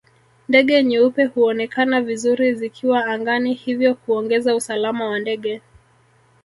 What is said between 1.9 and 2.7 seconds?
vizuri